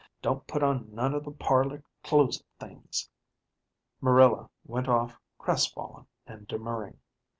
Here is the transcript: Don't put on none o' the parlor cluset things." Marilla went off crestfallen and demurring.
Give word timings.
Don't 0.23 0.47
put 0.47 0.63
on 0.63 0.91
none 0.95 1.13
o' 1.13 1.19
the 1.19 1.29
parlor 1.29 1.83
cluset 2.03 2.41
things." 2.59 3.07
Marilla 4.01 4.49
went 4.65 4.87
off 4.89 5.15
crestfallen 5.37 6.07
and 6.25 6.47
demurring. 6.47 6.97